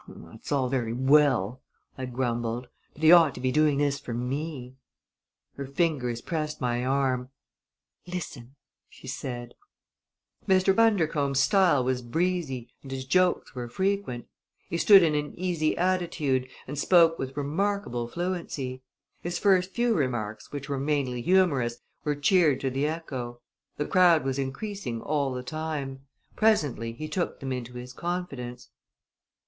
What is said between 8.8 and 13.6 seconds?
she said. Mr. Bundercombe's style was breezy and his jokes